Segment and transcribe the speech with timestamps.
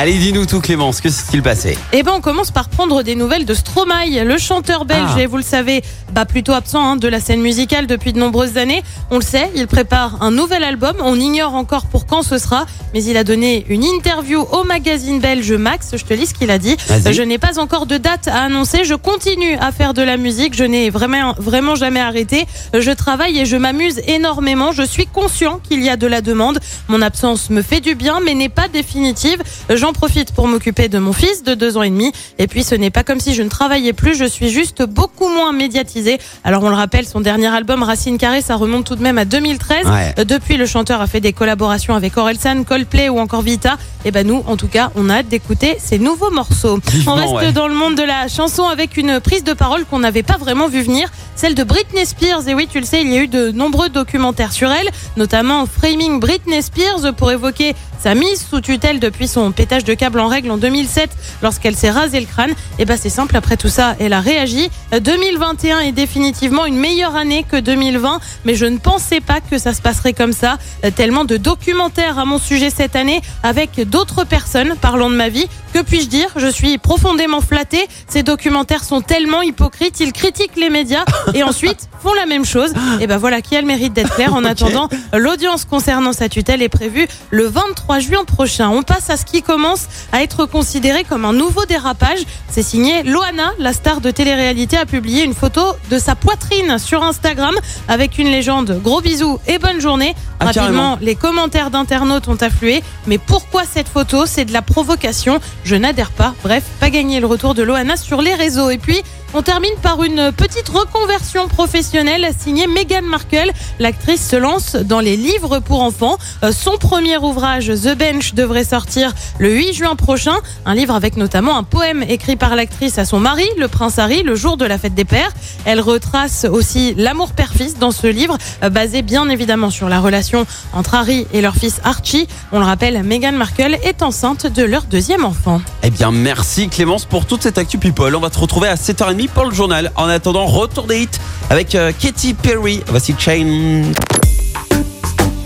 [0.00, 3.44] Allez, dis-nous tout Clémence, que s'est-il passé Eh ben, on commence par prendre des nouvelles
[3.44, 5.20] de Stromae, le chanteur belge, Ah.
[5.20, 5.82] et vous le savez,
[6.12, 8.84] bah plutôt absent hein, de la scène musicale depuis de nombreuses années.
[9.10, 10.94] On le sait, il prépare un nouvel album.
[11.00, 15.18] On ignore encore pour quand ce sera, mais il a donné une interview au magazine
[15.18, 15.90] belge Max.
[15.96, 16.76] Je te lis ce qu'il a dit.
[17.10, 18.84] Je n'ai pas encore de date à annoncer.
[18.84, 20.54] Je continue à faire de la musique.
[20.54, 22.46] Je n'ai vraiment, vraiment jamais arrêté.
[22.72, 24.70] Je travaille et je m'amuse énormément.
[24.70, 26.60] Je suis conscient qu'il y a de la demande.
[26.86, 29.42] Mon absence me fait du bien, mais n'est pas définitive.
[29.74, 32.12] J'en profite pour m'occuper de mon fils de deux ans et demi.
[32.38, 34.16] Et puis, ce n'est pas comme si je ne travaillais plus.
[34.16, 36.18] Je suis juste beaucoup moins médiatisé.
[36.44, 39.24] Alors, on le rappelle, son dernier album, Racine Carrée, ça remonte tout de même à
[39.24, 39.86] 2013.
[39.86, 40.14] Ouais.
[40.18, 43.76] Euh, Depuis, le chanteur a fait des collaborations avec Orelsan, Coldplay ou encore Vita.
[44.04, 46.78] Et ben nous, en tout cas, on a hâte d'écouter ces nouveaux morceaux.
[46.90, 47.52] Vivement, on reste ouais.
[47.52, 50.68] dans le monde de la chanson avec une prise de parole qu'on n'avait pas vraiment
[50.68, 52.48] vu venir, celle de Britney Spears.
[52.48, 55.66] Et oui, tu le sais, il y a eu de nombreux documentaires sur elle, notamment
[55.66, 60.26] Framing Britney Spears pour évoquer sa mise sous tutelle depuis son pétage de câble en
[60.28, 61.10] règle en 2007
[61.42, 62.52] lorsqu'elle s'est rasé le crâne.
[62.78, 64.68] Et ben c'est simple, après tout ça, elle a réagi.
[64.92, 69.58] Euh, 2021 est définitivement une meilleure année que 2020, mais je ne pensais pas que
[69.58, 70.58] ça se passerait comme ça.
[70.84, 75.28] Euh, Tellement de documentaires à mon sujet cette année avec d'autres personnes parlant de ma
[75.28, 75.46] vie.
[75.72, 76.30] Que puis-je dire?
[76.36, 77.86] Je suis profondément flattée.
[78.08, 82.72] Ces documentaires sont tellement hypocrites, ils critiquent les médias et ensuite font la même chose.
[83.00, 84.34] Et ben voilà qui a le mérite d'être clair.
[84.34, 88.68] En attendant, l'audience concernant sa tutelle est prévue le 23 juin prochain.
[88.70, 92.20] On passe à ce qui commence à être considéré comme un nouveau dérapage.
[92.48, 97.02] C'est signé Loana, la star de télé-réalité, a publié une photo de sa poitrine sur
[97.02, 97.54] Instagram
[97.88, 98.80] avec une légende.
[98.82, 100.14] Gros bisous et bonne journée.
[100.40, 100.98] Ah, Rapidement, carrément.
[101.00, 102.82] les commentaires d'internautes ont afflué.
[103.06, 104.24] Mais pourquoi cette photo?
[104.26, 105.40] C'est de la provocation.
[105.64, 106.34] Je n'adhère pas.
[106.42, 108.70] Bref, pas gagné le retour de Loana sur les réseaux.
[108.70, 109.02] Et puis,
[109.34, 113.50] on termine par une petite reconversion professionnelle signée Meghan Markle.
[113.78, 116.16] L'actrice se lance dans les livres pour enfants.
[116.42, 120.36] Euh, Son premier ouvrage, The Bench, devrait sortir le 8 juin prochain.
[120.64, 124.22] Un livre avec notamment un poème écrit par l'actrice à son mari, le prince Harry,
[124.22, 125.32] le jour de la fête des pères.
[125.66, 130.46] Elle retrace aussi l'amour père-fils dans ce livre, euh, basé bien évidemment sur la relation
[130.72, 132.28] entre Harry et leur fils Archie.
[132.50, 135.60] On le rappelle, Meghan Markle est enceinte de leur deuxième enfant.
[135.82, 138.14] Eh bien, merci Clémence pour toute cette actu people.
[138.16, 139.90] On va te retrouver à 7h30 pour le journal.
[139.96, 141.08] En attendant, retour des hits
[141.50, 142.82] avec euh, Katy Perry.
[142.86, 143.82] Voici Chain.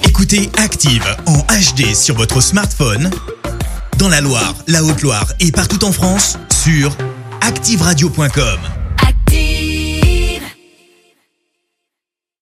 [0.05, 3.11] Écoutez Active en HD sur votre smartphone,
[3.99, 6.95] dans la Loire, la Haute-Loire et partout en France, sur
[7.41, 8.72] activeradio.com.